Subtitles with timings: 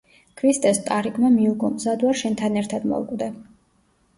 [0.39, 3.29] ქრისტეს ტარიგმა მიუგო: „მზად ვარ შენთან ერთად მოვკვდე“.